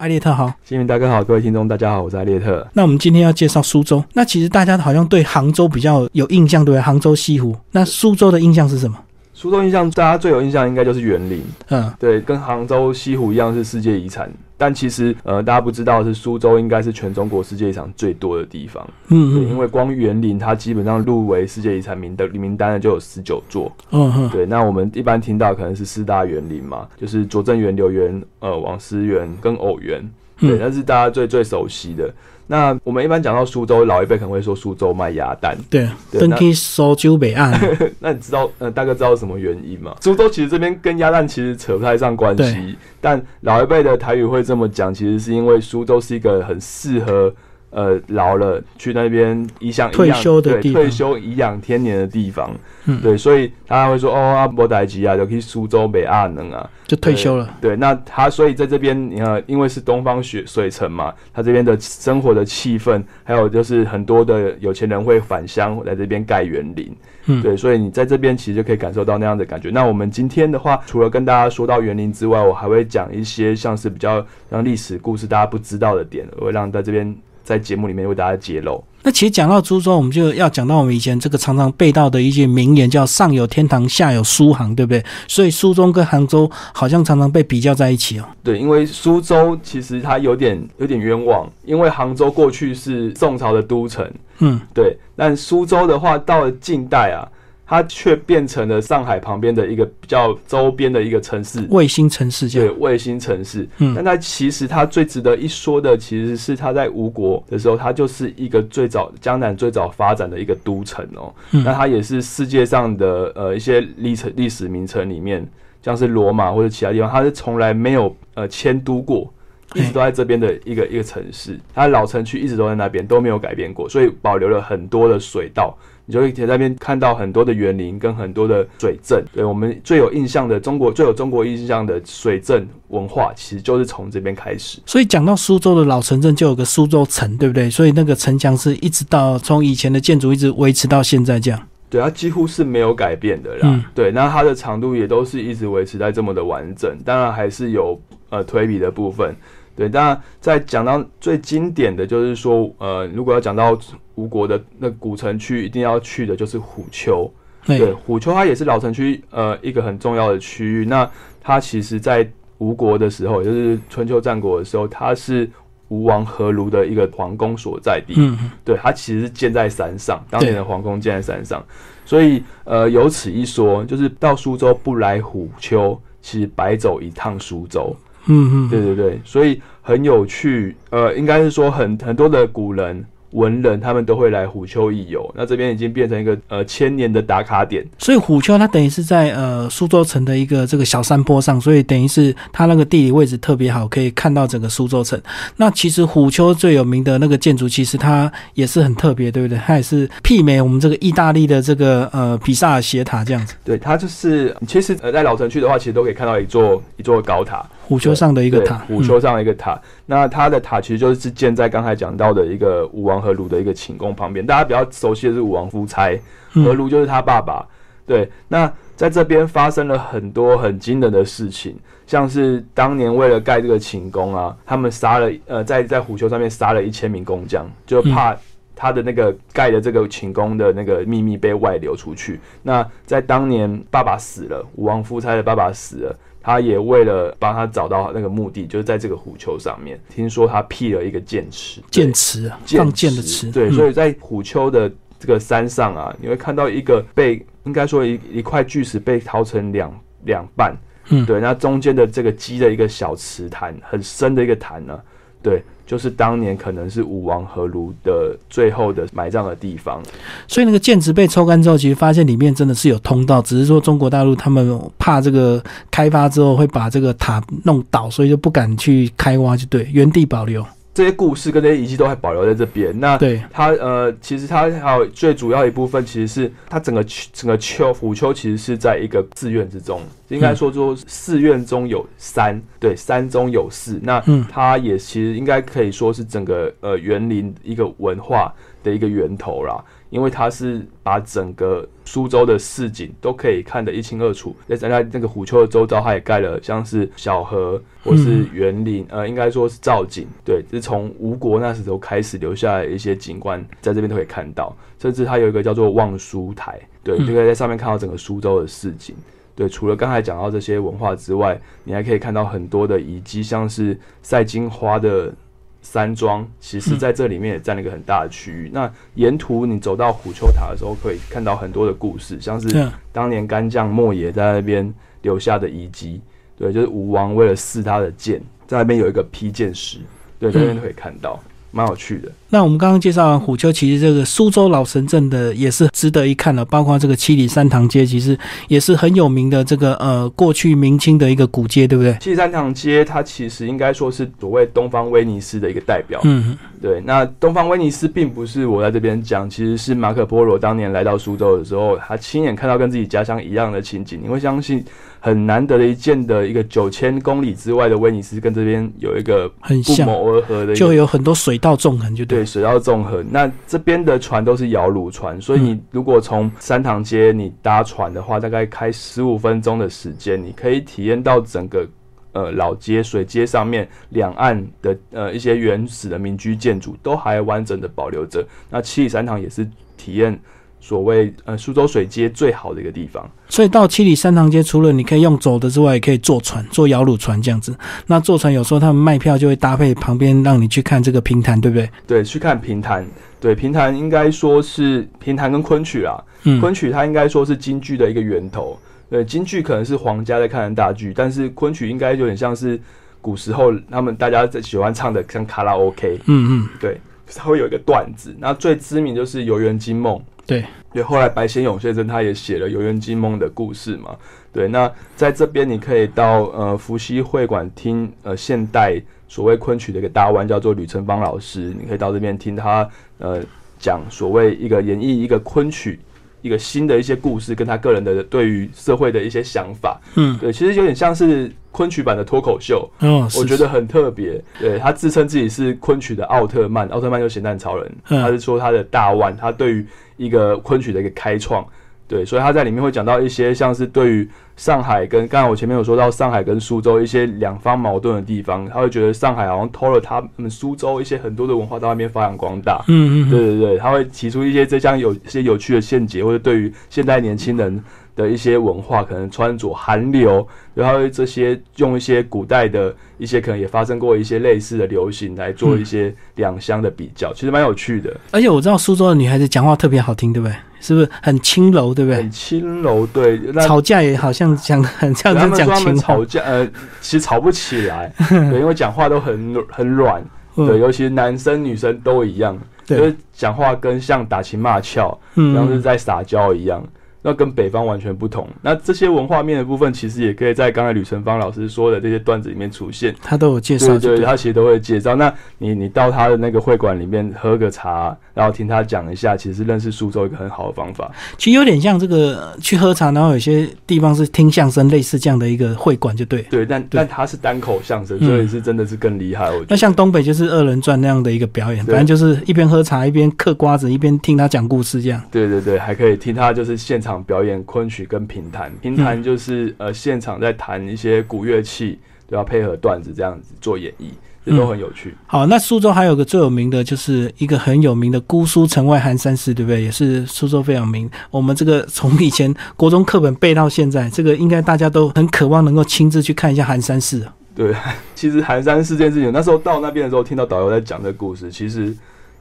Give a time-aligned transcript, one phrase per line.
[0.00, 2.66] 艾列特好，新民大哥好，各位听众大家好，我是艾列特。
[2.72, 4.02] 那我们今天要介绍苏州。
[4.14, 6.80] 那其实大家好像对杭州比较有印象，对不对？
[6.80, 7.54] 杭州西湖。
[7.72, 8.96] 那苏州的印象是什么？
[9.34, 14.32] 苏州印象，大家最有印象应该就是园林，嗯，对，跟杭州西湖一样是世界遗产。
[14.60, 24.44] 但其实，呃，大家不知道是苏州应该是全中国世界遗产最多的地方，嗯嗯，因为光园林它基本上入围世界遗产名的名单的就有十九座，嗯哼，对。
[24.44, 30.06] 那我们一般听到可能是四大园林嘛，就是拙政园、柳园、呃王思园跟偶园，
[30.38, 32.12] 对，嗯那是大家最最熟悉的。
[32.50, 37.56] 那我们一般讲到苏州，老一辈可能会说苏州卖鸭蛋，对，登去苏州北岸，
[38.00, 39.94] 那你知道呃大概知道什么原因吗？
[40.00, 42.50] 苏州其实这边跟鸭蛋其实扯不太上关对。
[42.50, 47.32] 系，但老一辈的台语会这么讲，其实是因为苏州是一个很适合
[47.70, 52.50] 呃老了去那边颐养退休的对地方退休颐养天年的地方。
[52.86, 56.68] 嗯对，所以他会说哦啊，博代吉啊，就去苏州北阿能啊。
[56.86, 57.48] 就退休了。
[57.60, 66.92] 对，那他所以在这边，你呃，因为是东方雪水城嘛，他这边的生活的气氛，还有就是很多的有钱人会返乡来这边盖园林，
[67.26, 69.70] 嗯对，所以你在这边其实就可以感受到那样的感觉。
[69.70, 77.14] 那我们今天的话，除了跟大家说到园林之外，我还会讲一些像是比较让历史故事大家不知道的点，我会让在这边
[77.50, 78.82] 在节目里面为大家揭露。
[79.02, 85.02] 那其实讲到株洲，我们就要讲到我们以前这个常常背到的一些名言，叫“上有天堂，下有苏杭”，对不对？
[85.26, 88.24] 所以苏州跟杭州好像常常被比较在一起哦。
[88.44, 97.26] 对，因为苏州其实它有点有点冤枉，因为杭州过去是宋朝的都城，嗯，对，但苏州的话，到了近代啊，
[97.70, 102.48] 它却变成了上海旁边的一个比较周边的一个城市，卫星城市。
[102.48, 103.68] 对卫星城市。
[103.78, 111.32] 嗯但它其实它最值得一说的，其实是它在吴国的时候，它就是一个最早江南最早发展的一个都城哦。
[111.52, 115.46] 嗯那它也是世界上的呃一些历城历史名城里面，
[115.80, 119.32] 像是罗马或者其他地方，它是从来没有呃迁都过。
[119.74, 125.76] 一直都在这边的一个一个城市，它的老城区一直都在那边，都没有改变过，所以保留了很多的水道，
[126.06, 129.24] 你就会在那边看到很多的园林跟很多的水镇。
[129.32, 134.80] 对我们最有印象的中国最有中国印象的水镇文化，其实就是从这边开始。
[134.86, 137.70] 所以讲到苏州的老城镇，就有个苏州城，对不对？
[137.70, 141.60] 所以那个城墙是一直到从以前的建筑一直维持到现在这样。
[141.88, 143.60] 对，它几乎是没有改变的啦。
[143.62, 149.34] 嗯对，那它的长度也都是一直维持在这么的完整，当然还是有呃推比的部分。
[149.80, 153.74] 对，当然在讲到最经典的就是说，呃，如果要讲到
[154.14, 157.26] 吴国的那古城区，一定要去的就是虎丘。
[157.64, 160.84] 对，虎丘它也是老城区呃一个很重要的区域。
[160.84, 161.10] 那
[161.40, 165.50] 它其实在吴国的时候，也就是春秋战国的时候，它是
[165.88, 168.12] 吴王阖庐的一个皇宫所在地。
[168.18, 171.64] 嗯，对，它其实是建在山上，当年的皇宫建在山上，
[172.04, 177.96] 所以呃有此一说，就是到苏州不来虎丘，其实白走一趟苏州。
[178.26, 183.04] 嗯嗯，对对对，所以很有趣，呃，应该是说很很多的古人。
[183.32, 187.86] 文人他们都会来虎丘一游，那这边已经变成一个呃千年的打卡点。
[187.96, 195.16] 所以虎丘它等于是在呃苏州城的一个这个小山坡上，所以等于是它那个地理位置特别好，可以看到整个苏州城。
[195.56, 199.56] 那其实虎丘最有名的那个建筑，其实它也是很特别，对不对？
[199.64, 208.76] 它也是媲美我们这个意大利的这个呃比萨斜塔这样子，对，它就是其实呃在老城区的话，其实都可以看到一座一座高塔，虎丘上的一个塔。
[208.86, 209.76] 虎丘上的一个塔。
[210.06, 214.46] 那它的塔其实就是建在刚才讲到的一个武王阖庐的一个寝宫旁边。
[214.46, 216.16] 大家比较熟悉的是武王夫差，
[216.54, 217.66] 嗯阖庐就是他爸爸。
[218.06, 228.36] 对，那在这边发生了很多很惊人的事情，像是当年为了盖这个寝宫啊，他们杀了呃在在虎丘上面杀了一千名工匠，就怕。
[228.82, 232.40] 他的那个盖的这个寝宫的那个秘密被外流出去。
[232.62, 243.50] 那在当年爸爸死了，武王夫差的爸爸死了，他也为了帮他找到那个目的，就是在这个虎丘上面，听说他辟了一个剑池，剑池啊，放剑的池。
[243.50, 243.72] 对，嗯。
[243.72, 250.74] 所以在虎丘的这个山上啊，你会看到一个被应该说一一块巨石被掏成两两半，
[251.10, 251.26] 嗯。
[251.26, 254.98] 对，那中间的这个积的一个小池潭，很深的一个潭呢、
[255.42, 260.00] 对，就是当年可能是武王和卢的最后的埋葬的地方。
[260.46, 265.60] 所以那个剑池被抽干之后，其实发现里面真的是有通道，只是说中国大陆他们怕这个
[265.90, 270.64] 开发之后会把这个塔弄倒，所以就不敢去开挖，就对，原地保留。
[270.92, 272.98] 这些故事跟这些遗迹都还保留在这边。
[272.98, 284.00] 那对，它呃，其实它还有最主要一部分，其实是它整个丘整个丘虎丘其实是在一个寺院之中，应该说说寺院中有山，对，山中有寺。
[284.02, 288.52] 那嗯它也其实应该可以说是整个呃园林一个文化
[288.82, 289.82] 的一个源头啦。
[290.10, 294.54] 因为它是把整个苏州的市景都可以看得一清二楚。
[294.68, 300.26] 在在那个虎丘的周遭，它也盖了像是小河或是园林，呃，应该说是造景。
[300.44, 304.76] 对，是从吴国那时候开始留下来一些景观，在这边都可以看到。
[304.98, 309.14] 甚至它有一个叫做望苏台，对，就可以在上面看到整个苏州的市景。
[309.54, 315.32] 对，除了刚才讲到这些文化之外，你还可以看到很多的遗迹，像是赛金花的。
[315.82, 318.70] 山庄其实在这里面也占了一个很大的区域。
[318.72, 324.92] 那沿途你走到虎丘塔的时候，可以看到很多的故事，像是当年干将莫邪在那边
[325.22, 326.20] 留下的遗迹。
[326.56, 329.98] 对，就是吴王为了试他的剑，在那边有一个劈剑石，
[330.38, 331.40] 对，这边都可以看到。
[331.70, 332.30] 蛮有趣的。
[332.48, 338.36] 那我们刚刚介绍完虎丘，其实这个苏州老城镇的也是值得一看的，包括这个七里三塘街，其实
[338.66, 342.16] 也是很有名的这个呃过去明清的一个古街，对不对？
[342.20, 346.20] 七里三塘街它其实应该说是所谓东方威尼斯的一个代表。
[346.24, 347.00] 嗯，对。
[347.04, 354.18] 那东方威尼斯并不是我在这边讲，其实是马可波罗当年来到苏州的时候，他亲眼看到跟自己家乡一样的情景。
[354.20, 354.84] 你会相信？
[355.20, 363.24] 很难得的一件的一个九千公里之外的威尼斯，跟这边有一个很不谋而合的，就有很多水道纵横，就对水道纵横。
[363.30, 371.86] 那这边的船都是摇橹船，所以你如果从三塘街你搭船的话，大概开十五分钟的时间，你可以体验到整个
[372.32, 378.42] 呃老街水街上面两岸的呃一些原始的民居建筑都还完整的保留着。
[378.70, 380.40] 那七里三塘也是体验。
[380.80, 387.76] 所谓呃苏州水街最好的一个地方，所以到七里三塘街，除了你可以用走的之外，也可以坐船，坐摇橹船这样子。
[388.06, 391.88] 那坐船有时候他们卖票就会搭配旁边让你去看这个平潭，对不对？
[392.06, 393.06] 对，去看平潭。
[393.38, 396.22] 对，平潭应该说是平潭跟昆曲啊。
[396.44, 398.78] 嗯，昆曲它应该说是京剧的一个源头。
[399.10, 402.80] 对，京剧可能是皇家在看的大剧，但是昆曲应该有点像是
[403.20, 406.18] 古时候他们大家在喜欢唱的像卡拉 OK。
[406.26, 408.34] 嗯嗯，对，它会有一个段子。
[408.38, 410.16] 那最知名就是《游园惊梦》。
[410.50, 414.16] 对，对，后来白先勇先生他也写了《游园惊梦》的故事嘛。
[414.52, 422.88] 对，那在这边你可以到呃伏羲会馆听呃现代所谓昆曲的一个大腕，叫做吕成芳老师，你可以到这边听他
[423.18, 423.40] 呃
[423.78, 426.00] 讲所谓一个演绎一个昆曲。
[426.42, 434.42] 一个新的一些故事，跟他个人的对于社会的一些想法，嗯，对，其实有点像是昆曲版的脱口秀，嗯，我觉得很特别。
[434.58, 439.86] 对他自称自己是昆曲的奥特曼，奥特曼就是咸蛋超人，他是说他的大腕，他对于
[440.16, 441.64] 一个昆曲的一个开创。
[442.08, 452.84] 对，所以他在里面会讲到一些像是对于上海跟刚才我前面有说到上海跟苏州一些两方矛盾的地方，他会觉得上海好像偷了他们苏州一些很多的文化到那边发扬光大。
[452.88, 457.80] 嗯嗯，对对对，他会提出一些这项有一些有趣的见解，或者对于现代年轻人
[458.20, 468.14] 的一些文化可能穿着韩流，然后这些用一些古代的一些可能也发生过一些类似的流行来做一些两相的比较，其实蛮有趣的。
[468.30, 470.54] 而且我知道苏州的女孩子讲话特别好听，对不对？
[470.80, 472.18] 是不是很轻柔，对不对？
[472.18, 473.38] 很轻柔，对。
[473.66, 476.00] 吵架也好像讲很像在讲情话。
[476.00, 476.66] 吵架呃，
[477.00, 480.22] 其实吵不起来， 对，因为讲话都很很软，
[480.56, 486.82] 对，尤其是男生女生都一样，就是讲话跟像打情骂俏，然后是在撒娇一样。
[487.22, 488.48] 那跟北方完全不同。
[488.62, 493.14] 那这些文化面的部分，其实也可以在刚才吕成芳老师说的这些段子里面出现。
[493.22, 495.14] 他都有介绍，对，他其实都会介绍。
[495.14, 501.10] 那你你到他的那个会馆里面喝个茶，然后听他讲一下，其实认识苏州一个很好的方法。
[501.36, 506.42] 其实有点像这个去喝茶，然后有些地方是听相声，类似这样的一个会馆，就对。
[506.42, 509.50] 对，但但他是单口相声，所以是真的是更厉害。
[509.68, 515.22] 那像东北就是二人转那样的一个表演，反正就是一边喝茶一边嗑瓜子，一边听他讲故事这样。
[515.30, 517.90] 对对对，还可以听他就是现场表演昆。
[517.90, 521.98] 曲跟评弹，评弹就是呃现场在弹一些古乐器，
[522.28, 524.10] 都要配合段子这样子做演绎，
[524.46, 525.12] 这都很有趣。
[525.26, 529.82] 好，那苏州还有个最有名的就是一个很有名的姑苏城外寒山寺，对不对？
[529.82, 531.10] 也是苏州非常名。
[531.32, 537.26] 我们这个从以前国中课本背到现在，这个应该大家都很渴望能够亲自去看一下寒山寺。
[537.56, 537.74] 对，
[538.14, 541.92] 其实寒山寺这件事情，那时候到那边的时候，听到导游在讲这故事，其实。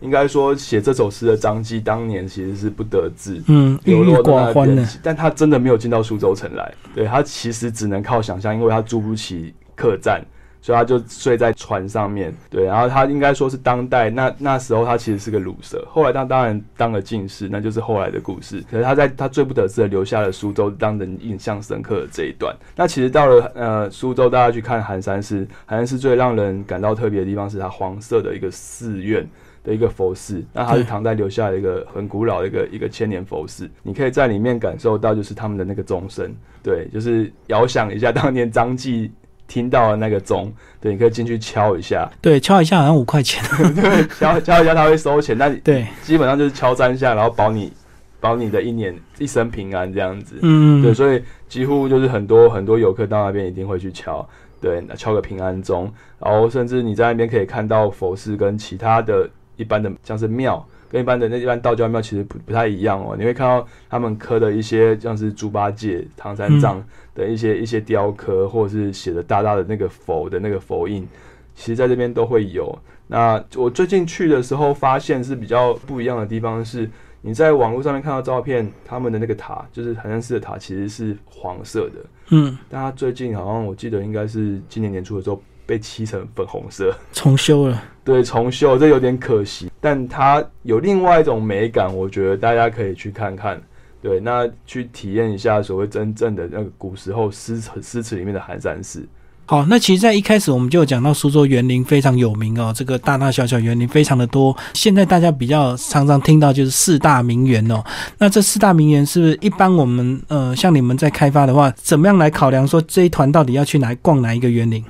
[0.01, 4.87] 应该说，写这首诗的张继当年其实是不得志，嗯，郁郁寡欢的。
[5.03, 10.23] 但他真的没有进到苏州城来，对他其实只能靠想象，因为他住不起客栈，
[10.61, 12.33] 所以他就睡在船上面。
[12.49, 18.63] 对，然后他应该说是当代那那时候他其实是个鲁蛇，后来他当然当了进士，那就是后来的故事。
[18.71, 22.55] 可是他在他最不得志的留下了苏州让人印象深刻的这一段。
[22.75, 29.27] 那其实到了呃苏州，大家去看寒山寺，寒山寺最让人感到特别的地方是它黄色的一个寺院。
[29.69, 36.33] 的一个佛寺，那它是唐代留下的一个很古老的一个一个千年佛寺，你可以在里面感受到就是他们的那个钟声，
[36.63, 39.11] 对，就是遥想一下当年张继
[39.47, 43.43] 听到的那个钟，对，你可以进去敲一下，对，敲一下好像五块钱，
[43.75, 47.71] 对，敲 敲一下他会收钱，那对，基本上就是敲三下，然后保你
[48.19, 54.27] 保你的一年一生平安这样子，嗯，对，所以几乎就是很多很多游客到那边一定会去敲，
[54.59, 59.29] 对，那敲个平安钟，然后甚至你在那边可以看到佛寺跟其他的
[59.59, 60.65] 一般的像是庙。
[60.91, 71.07] 跟一般的那一般道教庙其实不不太一样哦，你会看到他们刻的一些像是猪八戒、唐三藏的一些一些雕刻，或者是写的大大的那个佛的那个佛印，
[71.53, 72.75] 其实在这边都会有。
[73.05, 76.89] 那我最近去的时候发现是比较不一样的地方是，
[77.21, 85.39] 你在网络上面看到照片，他们的那个塔就是寒山寺的塔其实是黄色的，嗯，但它最近好像我记得应该是今年年初的时候。
[85.69, 87.83] 被漆成粉红色， 重修了。
[88.03, 93.61] 对，重修这有点可惜，但它有另外一种美感，我觉得大家可以去看看。
[94.01, 99.07] 对，那去体验一下所谓真正的那个古时候诗词诗词里面的寒山寺。
[99.45, 104.55] 好，那其实，在一开始我们就有讲到苏州园林非常有名哦，这个大大小小园林非常的多。
[104.73, 107.83] 现在大家比较常常听到就是四大名园哦。
[108.17, 114.83] 那这四大名园是不是一般我们呃像你们在开发的话，怎么样来考量说这一团到底要去哪逛哪一个园林？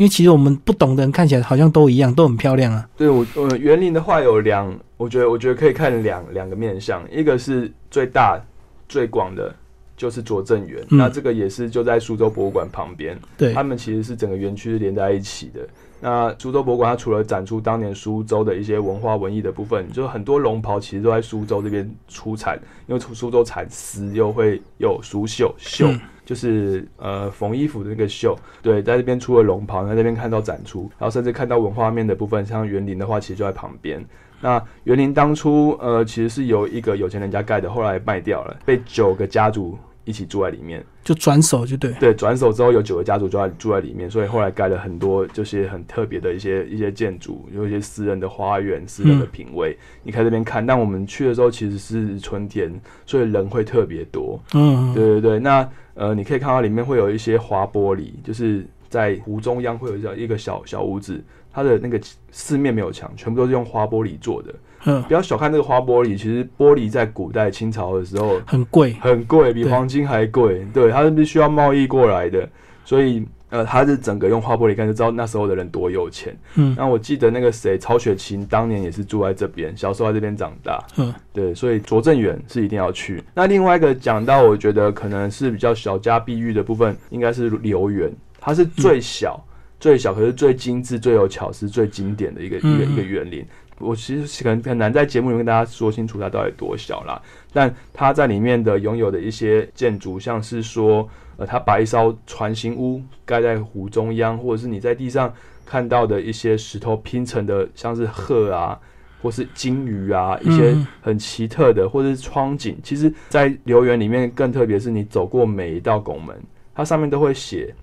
[0.00, 2.88] 因为其实我们不懂的人看起来好像都一样，都很漂亮啊。
[2.96, 8.42] 对我，呃，园林的话有两，我觉得，我觉得可以看两两个面向，一个是最大、
[8.88, 9.54] 最广的，
[9.98, 10.82] 就是拙政园。
[10.88, 15.60] 那这个也是就在苏州博物馆旁边，对，他们其实是整个园区是连在一起的。
[16.00, 25.92] 那苏州博物馆它除了展出当年苏州的一些文化文艺的部分，就是很多龙袍其实都在苏州这边出产，因为苏苏州产丝又会有苏绣绣。
[26.30, 34.00] 就是呃缝衣服的那个秀，对，在这边出了龙袍，在这边看到展出，然后甚至看到文化面的部分，像园林的话，其实就在旁边。
[34.40, 41.92] 那园林当初呃其实是由一个有钱人家盖的，后来卖掉了，被九个家族一起住在里面，就转手就对。
[42.00, 49.76] 对，转手之后有九个家族就在住在里面，所以后来盖了很多就是很特别的一些一些建筑，有一些私人的花园、私人的品味。
[50.02, 52.72] 你可以这边看，但我们去的时候其实是春天，
[53.06, 54.40] 所以人会特别多。
[54.54, 55.68] 嗯，对对对，那。
[55.94, 64.54] 呃，你可以看到里面会有一些花玻璃，就是在湖中央会有一一个小小屋子，它的那个四面没有墙，全部都是用花玻璃做的。
[64.84, 70.66] 嗯，不要小看这个花玻璃，其实玻璃在古代清朝的时候很贵，很贵，比黄金还贵。
[70.72, 72.48] 对，它是必须要贸易过来的，
[72.84, 73.26] 所以。
[73.50, 76.38] 呃，它是整个用花玻璃看就知道那时候的人多有钱。
[76.54, 80.78] 嗯，那我记得那个谁，曹雪芹当年也是住在这边，小时候在这边长大。
[80.98, 83.20] 嗯，对，所以拙政园是一定要去。
[83.34, 88.08] 那另外一个讲到，我觉得可能是比较小家碧玉的部分，应该是留园，
[88.38, 89.44] 它是最小、
[89.80, 93.44] 最小，可是最精致、最有巧思、最经典的一个一个一个园林。
[93.80, 97.20] 我其实可能很难在节目里面跟大家说清楚它到底多小啦，
[97.52, 101.08] 但它在里面的拥有的一些建筑，像是说。
[101.36, 105.32] 呃，他把一艘船型屋盖在湖中央，或者是你在地上
[105.64, 108.78] 看到的一些石头拼成的，像是鹤啊，
[109.22, 112.78] 或是金鱼啊，一些很奇特的，或者是窗景。
[112.82, 116.38] 其实，在留园里面更特别是，你走过每一道拱门，
[116.74, 117.74] 它上面都会写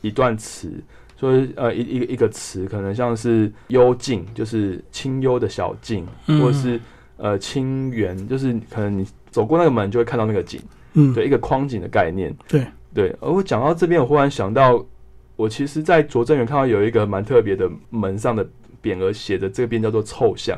[0.00, 0.72] 一段词，
[1.16, 6.80] 所以呃，一一个一个词，可能像是幽静，就是清幽的小径，或者是
[7.16, 10.60] 呃清源，就是可能你走过那个门就会看到那个景，
[10.94, 12.64] 嗯，对，一个框景的概念，对。
[12.94, 14.80] 对，而我讲到这边，我忽然想到，
[15.34, 18.48] 我其实，在拙政园看到有一个蛮特别的门上的
[18.80, 20.56] 匾额，写的这边叫做“臭巷”。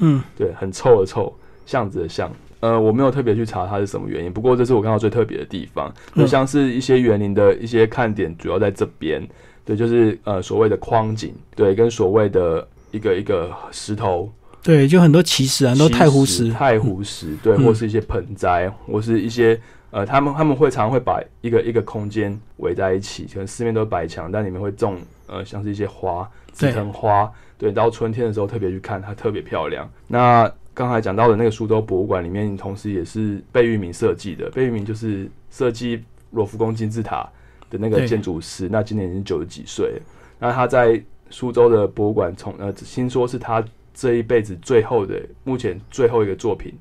[0.00, 1.30] 嗯，对，很臭的臭，
[1.66, 2.32] 巷子的巷。
[2.60, 5.92] 呃，我没有特别去查它是什么原因，不过这是我看到最特别的地方。
[6.14, 9.22] 就像是一些园林的一些看点，主要在这边。
[9.64, 14.30] 对，就是呃所谓的框景，对，跟所谓的一个一个石头。
[14.62, 19.60] 对，就很多奇石啊，都太湖石，太湖石，对，或是一些盆栽，或是一些。
[19.90, 29.88] 呃，他们他们会常会把一个一个空间围在一起，可能四面都是白墙，但里面会种呃像是一些花，紫藤花，对，到春天的时候特别去看，它特别漂亮。
[30.08, 36.02] 那刚才讲到的那个苏州博物馆里面，同时也是贝聿铭设计的，贝聿铭就是设计
[36.32, 37.28] 罗浮宫金字塔
[37.74, 40.00] 的那个建筑师，那今年已经九十几岁，
[40.38, 43.62] 那他在苏州的博物馆从呃听说是他
[43.92, 46.72] 这一辈子最后的目前最后一个作品。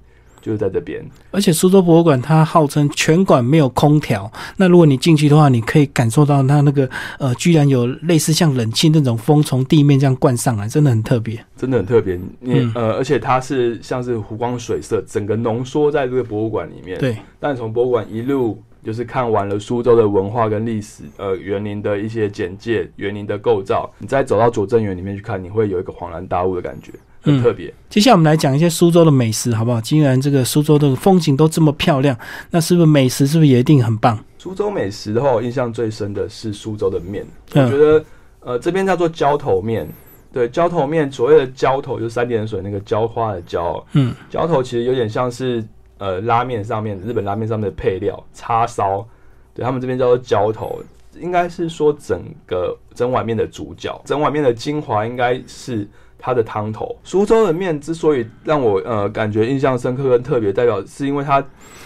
[0.44, 4.30] 就是在这边，而且苏州博物馆它号称全馆没有空调。
[4.58, 12.20] 那如果你进去的话，你可以感受到它那个呃，居然有类似像冷气那种风从地面这样灌上来，真的很特别，真的很特别。
[12.42, 17.00] 你呃，而且它是像是湖光水色，整个浓缩在这个博物馆里面。
[17.00, 26.92] 对，但从博物馆一路就是看完了苏州的文化跟历史，呃，园林的一些简介，园林的构造，你再走到拙政园里面去看，你会有一个恍然大悟的感觉。
[27.22, 27.74] 很特别。
[27.90, 29.80] 接下来我们来讲一些苏州的美食，好不好？
[29.80, 32.18] 既然这个苏州的风景都这么漂亮，
[32.52, 34.20] 那是不是美食是不是也一定很棒？
[34.38, 37.26] 苏州美食的话，我印象最深的是苏州的面。
[37.54, 38.06] 嗯我觉得，
[38.42, 39.88] 呃，这边叫做浇头面。
[40.34, 43.82] 对，浇头面所谓的浇头就是三点水那个浇花的浇。
[43.94, 45.64] 嗯，浇头其实有点像是
[45.98, 49.08] 呃拉面上面日本拉面上面的配料叉烧，
[49.54, 50.82] 对他们这边叫做浇头，
[51.20, 56.96] 应该是说整个整碗面的主角，整碗面的精华应该是它的汤头。
[57.04, 61.44] 苏州的面之所以让我呃感觉印象深刻跟特别，代表是因为它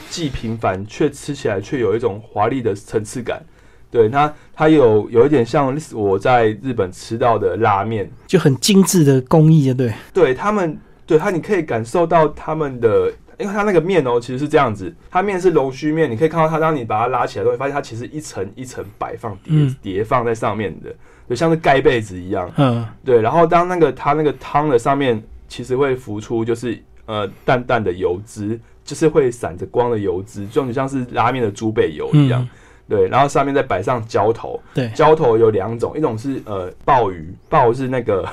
[0.10, 3.44] 既平凡却吃起来却有一种华丽的层次感。
[3.90, 19.76] 对它，它有有一点像我在日本吃到的拉面，就很精致的工艺，对，对他们，对它，你可以感受到他们的，因为它那个面哦，其实是这样子，它面是龙须面，你可以看到它，当你把它拉起来，都会发现它其实一层一层摆放叠嗯。
[19.82, 20.94] 叠放在上面的，
[21.30, 22.52] 就像是盖被子一样。
[22.58, 32.42] 嗯，对，然后当那个它那个汤的上面，其实会浮出就是呃淡淡的油脂，就是会闪着光的油脂，就很像是拉面的猪背油一样。
[32.42, 32.50] 嗯。
[32.90, 38.26] 对，然后上面再摆上浇头，对，浇头有两种，一种是呃鲍鱼，鲍是那个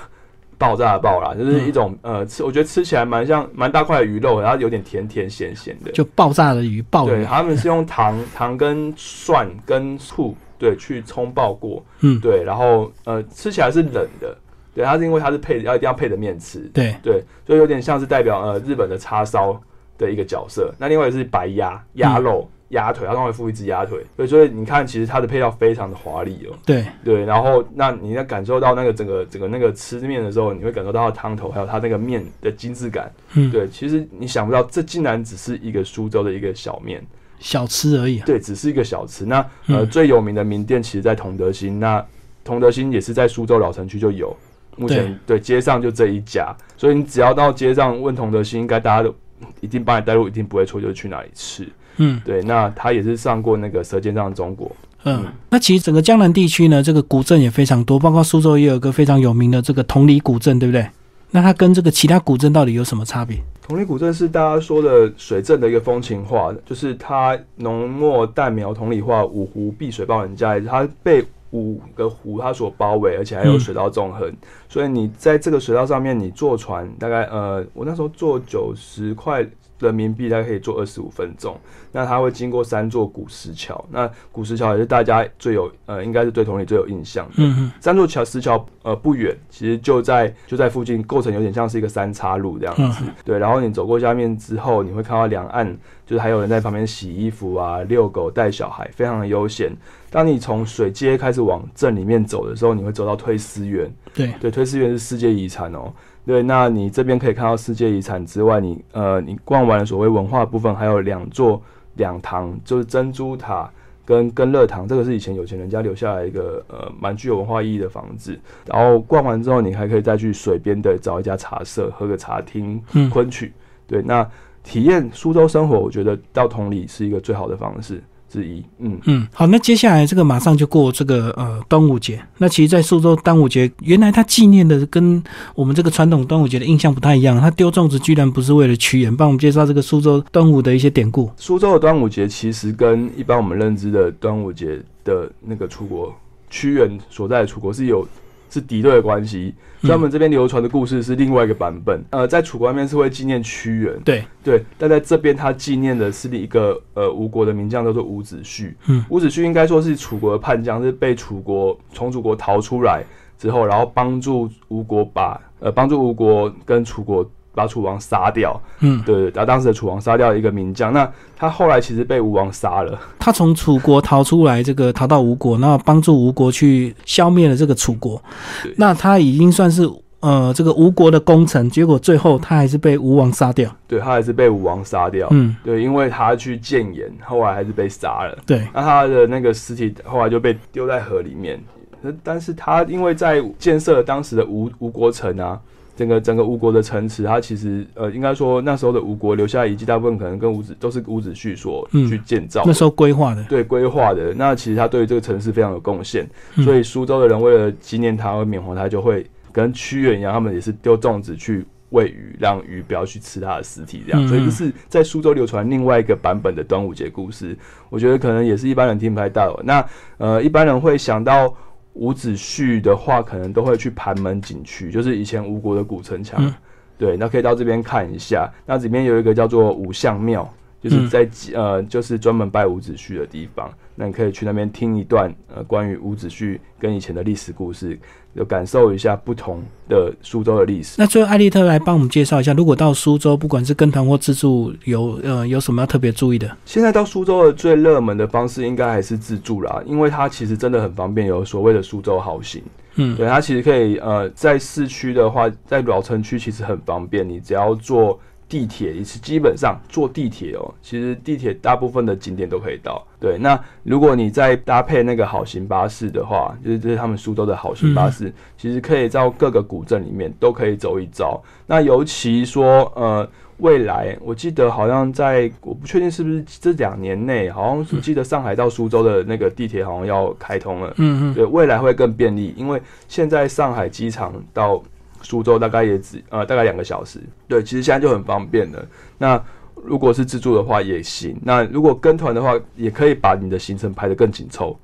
[0.64, 5.92] 爆炸的爆啦，就是一种、呃吃，我觉得吃起来蛮像蛮大块的鱼肉，然后有点甜甜咸咸的。
[5.92, 14.34] 就爆炸的鱼，爆对，他们是用糖 糖跟蒜跟醋对去冲爆过，嗯，对，然后呃吃起来是冷的，
[14.74, 19.60] 对，它是因为它是配要一定要配着面吃，对，对，所以有点像是代表呃日本的叉烧
[19.98, 20.74] 的一个角色。
[20.78, 22.48] 那另外是白鸭鸭肉。
[22.70, 26.56] 鸭腿，它通常会附一只鸭腿，对，所以你看，其实它的配料非常的华丽哦。
[26.64, 33.12] 对，对，然后那你在感受到那个整个整个那个吃面的时候，你会感受到它的汤头，还有它那个面的精致感。
[33.34, 37.04] 嗯，对，其实你想不到，这竟然只是一个苏州的一个小面，
[37.38, 39.24] 小吃而已啊，对，只是一个小吃。
[39.24, 42.04] 那呃、嗯最有名的名店其实在同德兴，那
[42.42, 44.36] 同德兴也是在苏州老城区就有，
[44.76, 45.38] 目前对。
[45.38, 49.14] 街上就这一家，所以你只要到街上问同德兴，应该大家都
[49.60, 51.68] 一定帮你带路，一定不会错，就是去哪里吃。
[51.96, 54.68] 嗯对，那他也是上过那个《舌尖上的中国》。
[55.04, 60.88] 嗯，那其实整个江南地区呢，这个古镇也非常多，包括苏州也有一个非常有名的这个同里古镇，对不对？
[61.30, 63.36] 那它跟这个其他古镇到底有什么差别？
[63.60, 74.32] 同里古镇是大家说的水镇的一个风情画，就是它浓墨淡描同里画，五湖碧水抱人家，它被五个湖它所包围，而且还有水道纵横，
[74.68, 79.44] 所以你在这个水道上面，你坐船大概呃，我那时候坐九十块
[79.84, 81.56] 人民币，大概可以坐二十五分钟。
[81.92, 87.32] 那它会经过三座古石桥，那古石桥也是大家最有呃，应该是对同里最有印象的。
[87.36, 93.04] 嗯嗯三座桥石桥呃不远，其实就在就在附近，构成有点像是一个三岔路这样子。
[93.24, 99.70] 对，然后你走过下面之后，你会看到两岸就是还有人在旁边洗衣服啊、遛狗、带小孩，非常的悠闲。
[100.10, 103.92] 当你从水街开始往镇里面走的时候，你会走到推思园。
[104.12, 105.92] 对，对，推思园是世界遗产哦。
[106.26, 111.62] 对，那你这边可以看到世界遗产之外，你呃，你逛完了所谓文化部分，还有两座
[111.96, 113.70] 两堂，就是珍珠塔
[114.06, 118.38] 跟跟乐堂，这个是以前有钱人家留下来一个呃蛮具有文化意义的房子。
[118.66, 123.52] 然后逛完之后，你还可以再去水边的找一家茶社，喝个茶听嗯昆曲。
[123.86, 124.26] 对，那
[124.62, 128.02] 体验苏州生活，我觉得到同里是一个最好的方式
[128.34, 128.60] 之一。
[128.80, 132.20] 嗯，嗯，好，那接下来这个马上就过这个呃端午节。
[132.38, 135.22] 那其实，在苏州端午节，原来它纪念的跟
[135.54, 137.40] 我们这个传统端午节的印象不太一样。
[137.40, 141.30] 它丢粽子居然不是为了屈原，帮我们介绍这个苏州端午的一些典故。
[141.36, 146.12] 苏州的端午节其实跟一般我们认知的端午节的那个楚国
[146.50, 148.06] 屈原所在的楚国是有
[148.54, 149.54] 是敌对的关系。
[149.80, 152.02] 所以他们这边流传的故事是另外一个版本。
[152.10, 158.72] 呃，在楚国那边是会纪念屈原，对，对，但在这边他纪念的是一个呃吴国的名将叫做伍子胥。
[158.86, 163.04] 嗯，伍子胥应该说是楚国的叛将，是被楚国从楚国逃出来
[163.36, 168.60] 之后，然后帮助吴国把呃帮助吴国跟楚国把楚王杀掉。
[168.80, 170.92] 嗯，对，把当时的楚王杀掉一个名将。
[170.92, 172.98] 那他后来其实被吴王杀了。
[173.18, 178.22] 他从楚国逃出来，这个逃到吴国，然后帮助吴国去消灭了这个楚国
[178.62, 178.74] 对。
[178.76, 179.88] 那他已经算是
[180.20, 183.70] 呃这个吴国的功臣，结果最后他还是被吴王杀掉。
[183.86, 185.28] 对他还是被吴王杀掉。
[185.30, 188.36] 嗯，对，因为他去谏言，后来还是被杀了。
[188.46, 191.62] 对，那他的那个尸体后来就被丢在河里面。
[192.02, 195.58] 呃但是他因为在建设当时的吴吴国城啊，
[195.96, 203.44] 整个整个吴国的城池，它其实呃，应该说那时候的吴国留下的遗迹，大部分可能跟伍子都是伍子胥所嗯去建造的、那时候规划的。
[203.44, 204.34] 对规划的。
[204.34, 206.26] 那其实他对于这个城市非常有贡献，
[206.56, 214.24] 嗯所以苏州的人为了纪念他，会缅怀他，就会跟屈原一样，他们也是丢粽子去喂鱼，让鱼不要去吃他的尸体，这样。
[214.24, 217.56] 嗯所以这是在苏州流传另外一个版本的端午节故事。
[217.88, 219.56] 我觉得可能也是一般人听不太到。
[219.62, 219.86] 那
[220.18, 221.54] 呃，一般人会想到
[221.94, 226.38] 伍子胥的话，可能都会去盘门景区，就是以前吴国的古城墙。
[226.44, 226.54] 嗯
[226.96, 228.48] 对，那可以到这边看一下。
[228.64, 230.48] 那里面有一个叫做五相庙，
[230.84, 233.72] 就是在呃就是专门拜伍子胥的地方。
[233.96, 237.96] 那你可以去那边听一段呃关于伍子胥跟以前的历史故事，
[238.36, 240.96] 就感受一下不同的苏州的历史。
[240.98, 246.56] 那最后艾利特来帮我们介绍一下，如果到苏州，不管是跟团或自助，有呃有什么要特别注意的？
[246.64, 252.60] 现在到苏州的最热门的方式应该还是自助啦，因为它其实真的很方便，有所谓的苏州好行。
[252.96, 258.18] 嗯，对，它其实可以呃在市区的话，在老城区其实很方便，你只要坐。
[258.48, 263.04] 地铁也是基本上坐地铁哦，其实地铁大部分的景点都可以到。
[263.18, 271.42] 对，那如果你再搭配那个好行巴士的话，就是这是他们苏州的好行巴士，其实可以到各个古镇里面都可以走一遭。
[271.66, 273.26] 那尤其说呃，
[273.58, 280.92] 未来我记得好像在我不确定是不是这两年内，好像是记得上海到苏州的那个地铁好像要开通了。
[280.98, 284.82] 嗯嗯，对，未来会更便利，因为现在上海机场到。
[285.24, 288.86] 苏州大概也只呃大概两个小时，对，其实现在就很方便了。
[289.18, 289.42] 那
[289.82, 294.78] 如果是自助的话也行，那如果跟团的话，也可以把你的行程排得更紧凑。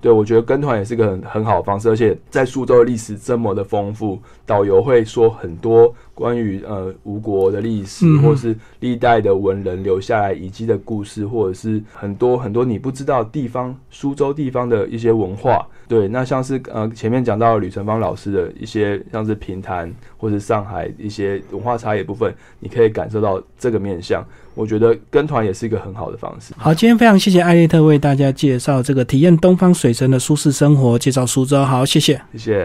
[0.00, 15.66] 对，我觉得跟团也是个很很好的方式，而且在苏州的历史这么的丰富，导游会说很多关于呃吴国的历史，或是历代的文人留下来遗迹的故事，或者是很多很多你不知道地方苏州地方的一些文化。
[15.88, 24.24] 对，那像是呃前面讲到吕成芳老师的一些像是评弹，或是上海一些文化差异部分，你可以感受到这个面向。
[24.54, 26.54] 我觉得跟团也是一个很好的方式。
[26.56, 31.64] 好，今天非常谢谢艾丽特为大家介绍这个体验东方水城的舒适生活，介绍苏州。
[31.64, 32.60] 好，谢谢，谢谢。